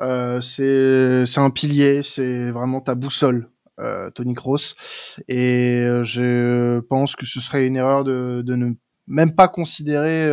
[0.00, 3.48] euh, c'est c'est un pilier, c'est vraiment ta boussole
[3.80, 4.74] euh, Tony Kroos.
[5.28, 8.74] Et euh, je pense que ce serait une erreur de, de ne
[9.06, 10.30] même pas considérer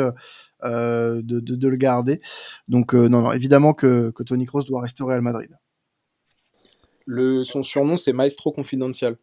[0.63, 2.19] de, de, le garder.
[2.67, 5.49] Donc non, évidemment que, que Tony Kroos doit rester au Real Madrid.
[7.05, 9.15] Le, son surnom, c'est Maestro Confidential.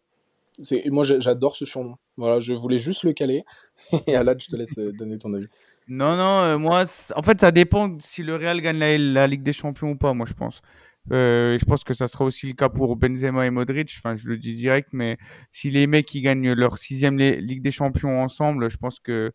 [0.87, 1.97] Moi, j'adore ce surnom.
[2.17, 3.45] Voilà, je voulais juste le caler.
[4.07, 5.49] Et Alan, je te laisse donner ton avis.
[5.89, 9.91] Non, non, moi, en fait, ça dépend si le Real gagne la, Ligue des Champions
[9.91, 10.61] ou pas, moi, je pense.
[11.13, 13.93] Euh, je pense que ça sera aussi le cas pour Benzema et Modric.
[13.99, 15.19] Enfin, je le dis direct, mais
[15.53, 19.33] si les mecs qui gagnent leur sixième Ligue des Champions ensemble, je pense que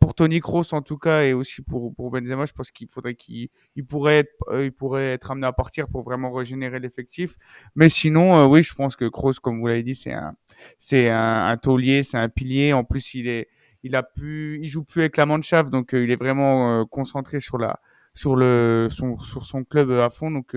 [0.00, 3.14] pour Tony Kroos en tout cas et aussi pour, pour Benzema, je pense qu'il faudrait
[3.14, 7.36] qu'il il pourrait être euh, pourrait être amené à partir pour vraiment régénérer l'effectif.
[7.74, 10.34] Mais sinon, euh, oui, je pense que Kroos, comme vous l'avez dit, c'est un
[10.78, 12.72] c'est un, un taulier, c'est un pilier.
[12.72, 13.48] En plus, il est
[13.88, 17.58] il a pu il joue plus avec la Mannschaft, donc il est vraiment concentré sur
[17.58, 17.80] la
[18.14, 20.30] sur le son sur son club à fond.
[20.30, 20.54] Donc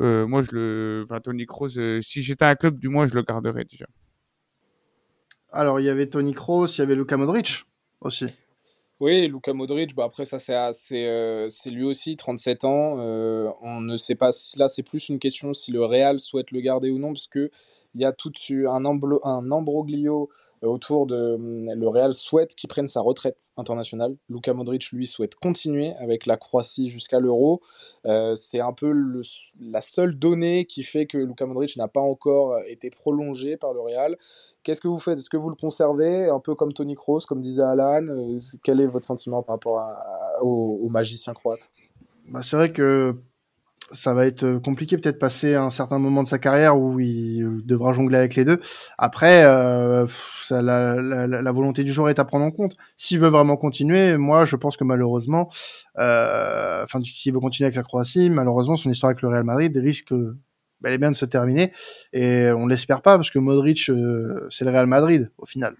[0.00, 3.14] euh, moi, je le, enfin, Tony Kroos, euh, si j'étais un club, du moins, je
[3.14, 3.86] le garderais déjà.
[5.52, 7.64] Alors, il y avait Tony Kroos, il y avait Luka Modric
[8.00, 8.26] aussi.
[8.98, 12.96] Oui, Luka Modric, bah après ça c'est euh, c'est lui aussi 37 ans.
[12.98, 16.50] Euh, on ne sait pas si là c'est plus une question si le Real souhaite
[16.50, 17.50] le garder ou non parce que
[17.96, 20.28] il y a tout un, un ambroglio
[20.62, 24.16] euh, autour de hum, le Real souhaite qu'il prenne sa retraite internationale.
[24.28, 27.62] Luka Modric, lui, souhaite continuer avec la Croatie jusqu'à l'Euro.
[28.04, 28.92] Euh, c'est un peu
[29.58, 33.80] la seule donnée qui fait que Luka Modric n'a pas encore été prolongé par le
[33.80, 34.16] Real.
[34.62, 35.18] Qu'est-ce que vous faites?
[35.18, 36.28] Est-ce que vous le conservez?
[36.28, 38.06] Un peu comme Tony Kroos, comme disait Alan.
[38.08, 41.72] Euh, quel est votre sentiment par rapport à, au, au magicien croate?
[42.28, 43.16] Bah, C'est vrai que
[43.92, 47.42] ça va être euh, compliqué peut-être passer un certain moment de sa carrière où il
[47.42, 48.60] euh, devra jongler avec les deux.
[48.98, 50.06] Après, euh,
[50.40, 52.76] ça, la, la, la, volonté du joueur est à prendre en compte.
[52.96, 55.50] S'il veut vraiment continuer, moi je pense que malheureusement,
[55.98, 59.76] euh, enfin s'il veut continuer avec la Croatie, malheureusement son histoire avec le Real Madrid
[59.76, 60.12] risque
[60.80, 61.72] bel et bien de se terminer.
[62.12, 65.76] Et on l'espère pas parce que Modric euh, c'est le Real Madrid au final.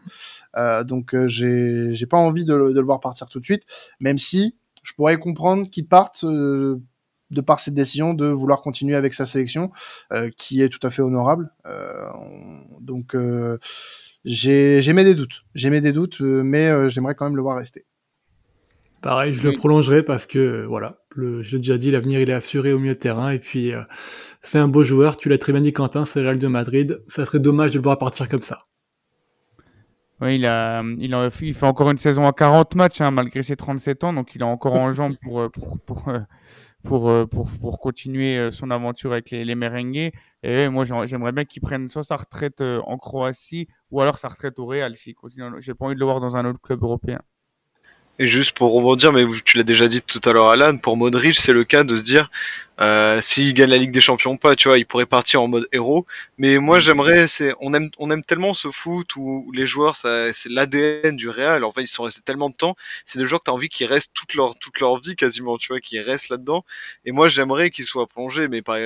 [0.57, 3.65] Euh, donc j'ai pas envie de, de, le voir partir tout de suite,
[4.01, 6.25] même si je pourrais comprendre qu'il parte
[7.31, 9.71] de par cette décision de vouloir continuer avec sa sélection,
[10.13, 11.51] euh, qui est tout à fait honorable.
[11.67, 12.09] Euh,
[12.81, 13.59] donc, euh,
[14.25, 15.45] j'ai des doutes.
[15.55, 17.85] J'aimais des doutes, mais j'aimerais quand même le voir rester.
[19.03, 22.73] Pareil, je le prolongerai parce que voilà, le, j'ai déjà dit, l'avenir il est assuré
[22.73, 23.71] au milieu de terrain et puis
[24.41, 25.17] c'est un beau joueur.
[25.17, 27.01] Tu l'as très bien dit, Quentin, c'est le Real de Madrid.
[27.07, 28.63] Ça serait dommage de le voir partir comme ça.
[30.21, 33.43] Oui, il, a, il, a, il fait encore une saison à 40 matchs, hein, malgré
[33.43, 36.21] ses 37 ans, donc il a encore en jambes pour, euh, pour, pour, euh,
[36.87, 40.11] pour, euh, pour, pour, continuer son aventure avec les, les merengues.
[40.43, 44.59] Et moi, j'aimerais bien qu'il prenne soit sa retraite en Croatie, ou alors sa retraite
[44.59, 44.95] au Real.
[44.97, 45.15] Si
[45.59, 47.21] J'ai pas envie de le voir dans un autre club européen.
[48.19, 51.37] Et juste pour rebondir, mais tu l'as déjà dit tout à l'heure, Alan, pour Modric,
[51.37, 52.31] c'est le cas de se dire,
[52.81, 55.69] euh, s'il gagne la Ligue des Champions pas, tu vois, il pourrait partir en mode
[55.73, 56.07] héros.
[56.39, 60.33] Mais moi, j'aimerais, c'est, on aime, on aime tellement ce foot où, les joueurs, ça,
[60.33, 61.63] c'est l'ADN du Real.
[61.63, 62.75] En fait, ils sont restés tellement de temps.
[63.05, 65.69] C'est des joueurs que t'as envie qu'ils restent toute leur, toute leur vie quasiment, tu
[65.69, 66.65] vois, qu'ils restent là-dedans.
[67.05, 68.79] Et moi, j'aimerais qu'ils soient plongés, mais pas,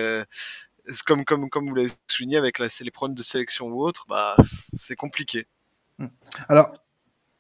[1.07, 4.37] comme, comme, comme vous l'avez souligné avec la, les problèmes de sélection ou autre, bah,
[4.77, 5.47] c'est compliqué.
[6.49, 6.73] Alors,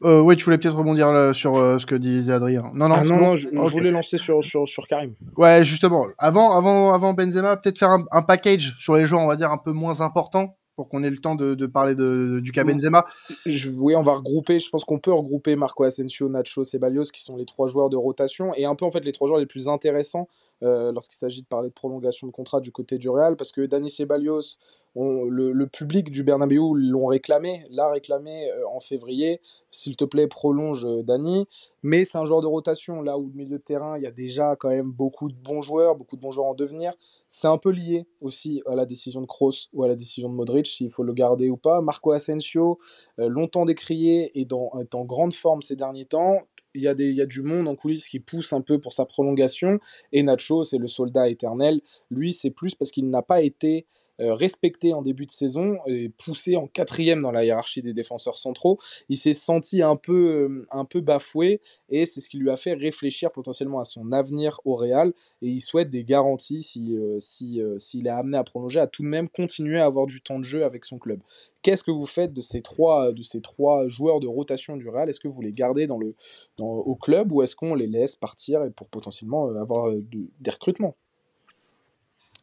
[0.02, 2.70] euh, oui, tu voulais peut-être rebondir sur euh, ce que disait Adrien.
[2.74, 5.14] Non, non, ah, non, non, je, voulais lancer sur, sur, sur, Karim.
[5.36, 6.06] Ouais, justement.
[6.16, 9.50] Avant, avant, avant Benzema, peut-être faire un, un, package sur les joueurs, on va dire,
[9.50, 12.64] un peu moins importants pour qu'on ait le temps de, de parler de, du cas
[12.64, 13.04] Benzema.
[13.44, 14.58] Je, oui, on va regrouper.
[14.58, 17.96] Je pense qu'on peut regrouper Marco Asensio, Nacho, Ceballos, qui sont les trois joueurs de
[17.96, 20.28] rotation et un peu en fait les trois joueurs les plus intéressants
[20.62, 23.62] euh, lorsqu'il s'agit de parler de prolongation de contrat du côté du Real, parce que
[23.62, 24.58] Dani Ceballos,
[24.94, 29.40] le, public du Bernabeu l'ont réclamé, l'a réclamé euh, en février.
[29.70, 31.46] S'il te plaît, prolonge euh, Dani.
[31.82, 34.10] Mais c'est un joueur de rotation, là où le milieu de terrain, il y a
[34.10, 36.92] déjà quand même beaucoup de bons joueurs, beaucoup de bons joueurs en devenir.
[37.26, 40.34] C'est un peu lié aussi à la décision de Kroos ou à la décision de
[40.34, 41.80] Modric, s'il faut le garder ou pas.
[41.80, 42.78] Marco Asensio,
[43.16, 46.40] longtemps décrié, et dans, est en grande forme ces derniers temps
[46.74, 48.80] il y, a des, il y a du monde en coulisses qui pousse un peu
[48.80, 49.80] pour sa prolongation.
[50.12, 51.80] Et Nacho, c'est le soldat éternel.
[52.10, 53.86] Lui, c'est plus parce qu'il n'a pas été
[54.20, 58.78] respecté en début de saison et poussé en quatrième dans la hiérarchie des défenseurs centraux.
[59.08, 62.56] Il s'est senti un peu, euh, un peu bafoué et c'est ce qui lui a
[62.56, 67.18] fait réfléchir potentiellement à son avenir au Real et il souhaite des garanties si, euh,
[67.18, 70.38] si, s'il est amené à prolonger, à tout de même continuer à avoir du temps
[70.38, 71.20] de jeu avec son club.
[71.62, 75.08] Qu'est-ce que vous faites de ces trois, de ces trois joueurs de rotation du Real?
[75.10, 76.14] Est-ce que vous les gardez dans le,
[76.56, 80.96] dans, au club ou est-ce qu'on les laisse partir pour potentiellement avoir des recrutements?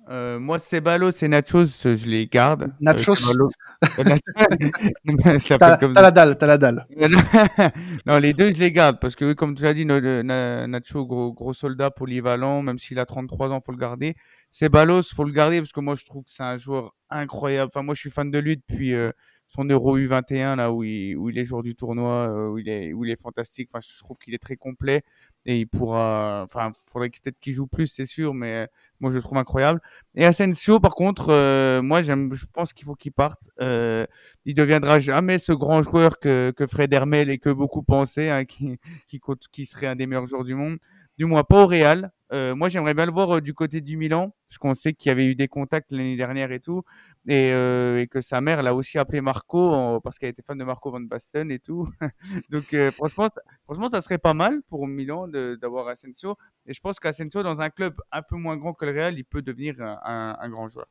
[0.10, 2.64] Euh, moi, c'est Balos et Nachos, je les garde.
[2.64, 3.16] Euh, Nachos
[5.60, 6.88] T'as la dalle, t'as la dalle.
[8.06, 11.54] non, les deux, je les garde parce que, comme tu l'as dit, Nacho, gros, gros
[11.54, 14.16] soldat polyvalent, même s'il a 33 ans, faut le garder.
[14.52, 17.72] C'est Balos, faut le garder parce que moi, je trouve que c'est un joueur incroyable.
[17.74, 18.94] Enfin, moi, je suis fan de lui depuis.
[18.94, 19.12] Euh,
[19.48, 22.70] son Euro U21 là où il, où il est joueur du tournoi, euh, où il
[22.70, 23.70] est où il est fantastique.
[23.72, 25.04] Enfin, je trouve qu'il est très complet
[25.48, 26.44] et il pourra.
[26.44, 28.68] Enfin, faudrait peut-être qu'il joue plus, c'est sûr, mais
[29.00, 29.82] moi je le trouve incroyable.
[30.14, 32.14] Et Asensio, par contre, euh, moi je
[32.54, 33.50] pense qu'il faut qu'il parte.
[33.62, 34.06] Euh,
[34.46, 38.46] il deviendra jamais ce grand joueur que que Fred Hermel et que beaucoup pensaient, hein,
[38.46, 39.20] qui qui
[39.52, 40.78] qui serait un des meilleurs joueurs du monde
[41.18, 42.12] du moins pas au Real.
[42.34, 45.10] Euh, moi, j'aimerais bien le voir euh, du côté du Milan, parce qu'on sait qu'il
[45.10, 46.84] y avait eu des contacts l'année dernière et tout,
[47.28, 50.92] et, euh, que sa mère l'a aussi appelé Marco, parce qu'elle était fan de Marco
[50.92, 51.88] Van Basten et tout.
[52.50, 53.30] Donc, franchement,
[53.64, 56.36] franchement, ça serait pas mal pour Milan d'avoir Asensio.
[56.66, 59.24] Et je pense qu'Asensio, dans un club un peu moins grand que le Real, il
[59.24, 60.88] peut devenir un, grand joueur.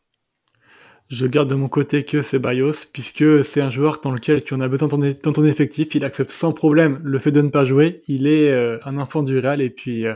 [1.08, 4.54] Je garde de mon côté que c'est Bayos, puisque c'est un joueur dans lequel tu
[4.54, 5.94] en as besoin dans ton, effectif.
[5.94, 8.00] Il accepte sans problème le fait de ne pas jouer.
[8.08, 8.52] Il est
[8.84, 10.06] un enfant du Real et puis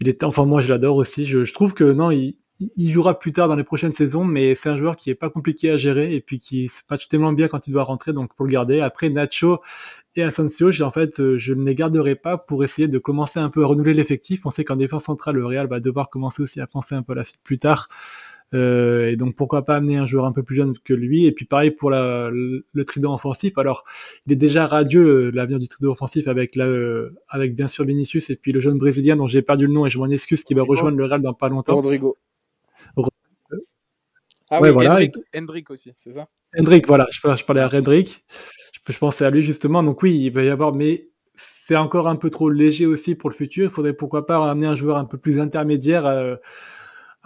[0.00, 1.26] il est, enfin moi je l'adore aussi.
[1.26, 2.36] Je, trouve que non, il,
[2.78, 5.70] jouera plus tard dans les prochaines saisons, mais c'est un joueur qui est pas compliqué
[5.70, 8.46] à gérer et puis qui se patche tellement bien quand il doit rentrer, donc pour
[8.46, 8.80] le garder.
[8.80, 9.60] Après Nacho
[10.16, 13.50] et Asensio, en fait, euh, je ne les garderai pas pour essayer de commencer un
[13.50, 14.44] peu à renouveler l'effectif.
[14.44, 17.12] On sait qu'en défense centrale, le Real va devoir commencer aussi à penser un peu
[17.12, 17.88] à la suite plus tard.
[18.54, 21.26] Euh, et donc pourquoi pas amener un joueur un peu plus jeune que lui?
[21.26, 23.58] Et puis pareil pour la, le, trident offensif.
[23.58, 23.84] Alors
[24.26, 27.84] il est déjà radieux euh, l'avenir du trident offensif avec la, euh, avec bien sûr
[27.84, 30.44] Vinicius et puis le jeune brésilien dont j'ai perdu le nom et je m'en excuse
[30.44, 31.74] qui va rejoindre le Real dans pas longtemps.
[31.74, 32.16] Rodrigo.
[34.50, 34.98] Ah oui, voilà.
[35.36, 36.26] Hendrik, aussi, c'est ça?
[36.58, 38.24] Hendrik, voilà, je, je parlais à Hendrik.
[38.72, 39.82] Je, je pensais à lui justement.
[39.82, 43.28] Donc oui, il va y avoir, mais c'est encore un peu trop léger aussi pour
[43.28, 43.66] le futur.
[43.66, 46.06] Il faudrait pourquoi pas amener un joueur un peu plus intermédiaire.
[46.06, 46.36] Euh,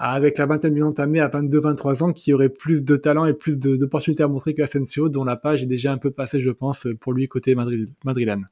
[0.04, 3.60] avec la vingtaine bien entamée à 22-23 ans, qui aurait plus de talent et plus
[3.60, 6.88] d'opportunités à montrer que Asensio, dont la page est déjà un peu passée, je pense,
[7.00, 8.44] pour lui côté Madrid madrilène.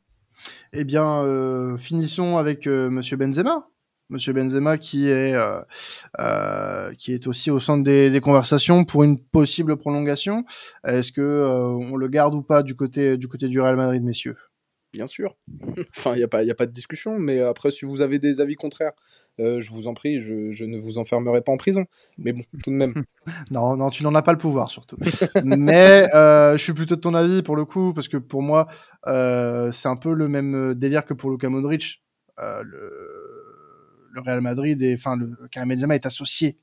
[0.73, 3.67] Eh bien, euh, finissons avec euh, Monsieur Benzema.
[4.11, 5.61] Monsieur Benzema qui est euh,
[6.21, 10.45] euh, qui est aussi au centre des, conversations pour une possible prolongation.
[10.85, 11.45] Est-ce que
[11.91, 14.37] on le garde ou pas du côté du côté du Real Madrid, messieurs?
[14.93, 15.37] Bien sûr.
[15.97, 17.19] enfin, il n'y a, pas, a pas de discussion.
[17.19, 18.93] Mais après, si vous avez des avis contraires,
[19.39, 21.87] euh, je vous en prie, je, je, ne vous enfermerai pas en prison.
[22.19, 23.05] Mais bon, tout de même.
[23.51, 24.97] non, non, tu n'en as pas le pouvoir, surtout.
[25.45, 28.69] mais euh, je suis plutôt de ton avis, pour le coup, parce que pour moi,
[29.07, 32.03] euh, c'est un peu le même délire que pour Luka Modric.
[32.43, 32.63] Le,
[34.13, 36.57] le, Real Madrid, et enfin, le Karim Benzema est associé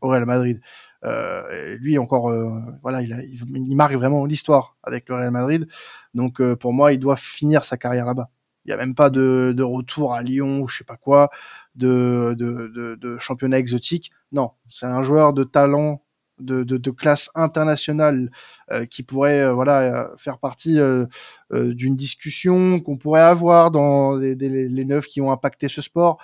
[0.00, 0.60] au Real Madrid.
[1.04, 2.48] Euh, lui encore, euh,
[2.82, 5.68] voilà, il, a, il, marque vraiment l'histoire avec le Real Madrid.
[6.14, 8.30] Donc euh, pour moi, il doit finir sa carrière là-bas.
[8.64, 11.30] Il n'y a même pas de, de, retour à Lyon ou je sais pas quoi,
[11.74, 14.10] de, de, de, championnat exotique.
[14.32, 16.02] Non, c'est un joueur de talent,
[16.40, 18.30] de, classe internationale
[18.70, 21.06] euh, qui pourrait euh, voilà faire partie euh,
[21.50, 26.18] d'une discussion qu'on pourrait avoir dans les, les, les neufs qui ont impacté ce sport.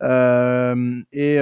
[0.00, 1.38] Et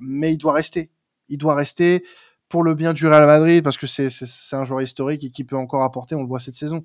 [0.00, 0.90] mais il doit rester
[1.30, 2.04] il doit rester
[2.48, 4.10] pour le bien du Real Madrid parce que c'est
[4.52, 6.16] un joueur historique et qui peut encore apporter.
[6.16, 6.84] On le voit cette saison.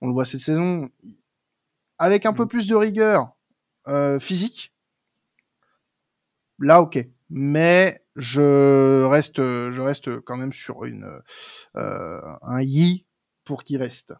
[0.00, 0.90] On le voit cette saison
[1.98, 2.48] avec un peu mm.
[2.48, 3.34] plus de rigueur
[3.88, 4.74] euh, physique.
[6.58, 7.06] Là, ok.
[7.30, 11.20] Mais je reste, je reste quand même sur une
[11.76, 13.06] euh, un yi
[13.44, 14.12] pour qu'il reste.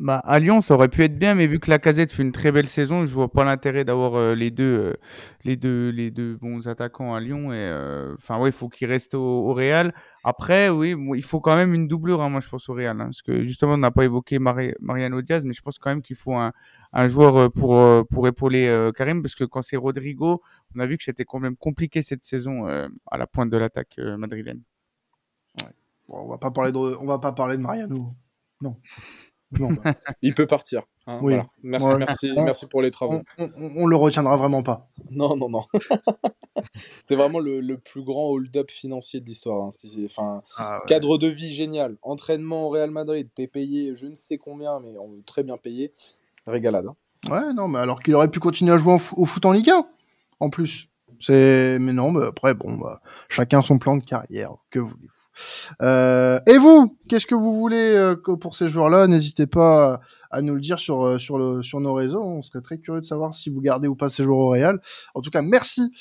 [0.00, 2.32] Bah, à Lyon, ça aurait pu être bien, mais vu que la casette fait une
[2.32, 4.94] très belle saison, je vois pas l'intérêt d'avoir euh, les deux, euh,
[5.44, 7.48] les deux, bons attaquants à Lyon.
[7.52, 9.92] Euh, il faut qu'il reste au, Real.
[10.24, 13.04] Après, oui, il faut quand même une doublure, hein, moi, je pense au Real, hein,
[13.04, 16.00] parce que justement, on n'a pas évoqué Mari Mariano Diaz, mais je pense quand même
[16.00, 16.52] qu'il faut un,
[17.08, 20.40] joueur pour épauler Karim, parce que quand c'est Rodrigo,
[20.74, 23.98] on a vu que c'était quand même compliqué cette saison à la pointe de l'attaque
[23.98, 24.62] madrilène.
[26.08, 28.14] On va va pas parler de Mariano,
[28.62, 28.76] non.
[29.58, 29.94] Non, bah.
[30.22, 30.82] il peut partir.
[31.06, 31.34] Hein, oui.
[31.34, 31.48] voilà.
[31.62, 31.98] Merci, ouais.
[31.98, 33.20] merci, on, merci pour les travaux.
[33.38, 34.88] On, on, on, le retiendra vraiment pas.
[35.10, 35.64] Non, non, non.
[37.02, 39.64] c'est vraiment le, le, plus grand hold-up financier de l'histoire.
[39.64, 39.70] Hein.
[40.04, 40.86] Enfin, ah, ouais.
[40.86, 41.96] cadre de vie génial.
[42.02, 44.94] Entraînement au Real Madrid, t'es payé, je ne sais combien, mais
[45.26, 45.92] très bien payé.
[46.46, 46.86] Régalade.
[46.86, 46.94] Hein.
[47.28, 49.86] Ouais, non, mais alors qu'il aurait pu continuer à jouer au foot en Ligue 1,
[50.40, 50.88] en plus.
[51.20, 54.54] C'est, mais non, mais après, bon, bah, chacun son plan de carrière.
[54.70, 55.19] Que voulez-vous
[55.80, 60.00] et vous, qu'est-ce que vous voulez euh, pour ces joueurs-là N'hésitez pas
[60.30, 62.22] à nous le dire sur euh, sur nos réseaux.
[62.22, 64.80] On serait très curieux de savoir si vous gardez ou pas ces joueurs au Real.
[65.14, 65.92] En tout cas, merci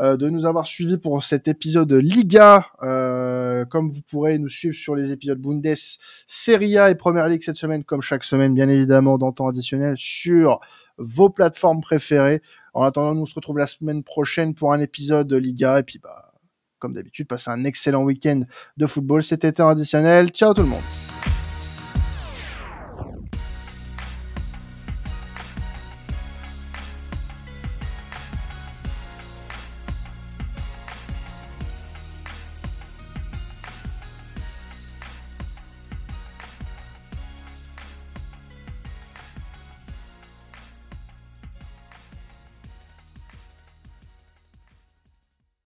[0.00, 2.66] euh, de nous avoir suivis pour cet épisode Liga.
[2.82, 5.74] Euh, comme vous pourrez nous suivre sur les épisodes Bundes,
[6.26, 9.96] Serie A et Première Ligue cette semaine, comme chaque semaine, bien évidemment, dans temps additionnel
[9.98, 10.60] sur
[10.98, 12.42] vos plateformes préférées.
[12.72, 16.00] En attendant, nous on se la semaine prochaine pour un épisode de Liga et puis
[16.00, 16.33] bah
[16.84, 18.42] comme d'habitude, passez un excellent week-end
[18.76, 19.22] de football.
[19.22, 20.28] C'était additionnel.
[20.28, 21.03] Ciao tout le monde.